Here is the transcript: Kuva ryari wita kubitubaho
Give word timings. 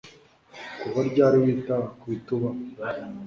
Kuva 0.81 0.99
ryari 1.09 1.37
wita 1.43 1.75
kubitubaho 1.99 2.59